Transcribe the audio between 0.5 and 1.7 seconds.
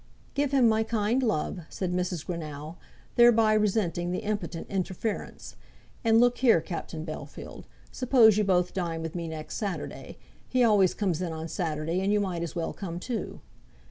him my kind love,"